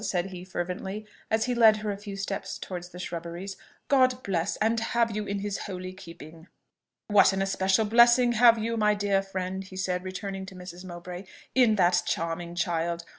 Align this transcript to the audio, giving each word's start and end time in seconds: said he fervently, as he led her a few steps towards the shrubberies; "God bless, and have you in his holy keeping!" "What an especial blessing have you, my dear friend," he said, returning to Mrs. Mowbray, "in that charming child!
said 0.03 0.31
he 0.31 0.43
fervently, 0.43 1.05
as 1.29 1.45
he 1.45 1.53
led 1.53 1.77
her 1.77 1.91
a 1.91 1.95
few 1.97 2.15
steps 2.15 2.57
towards 2.57 2.89
the 2.89 2.97
shrubberies; 2.97 3.55
"God 3.87 4.23
bless, 4.23 4.55
and 4.55 4.79
have 4.79 5.15
you 5.15 5.25
in 5.27 5.41
his 5.41 5.59
holy 5.67 5.93
keeping!" 5.93 6.47
"What 7.07 7.33
an 7.33 7.41
especial 7.43 7.85
blessing 7.85 8.31
have 8.31 8.57
you, 8.57 8.77
my 8.77 8.95
dear 8.95 9.21
friend," 9.21 9.63
he 9.63 9.75
said, 9.77 10.03
returning 10.03 10.47
to 10.47 10.55
Mrs. 10.55 10.83
Mowbray, 10.83 11.25
"in 11.53 11.75
that 11.75 12.01
charming 12.07 12.55
child! 12.55 13.03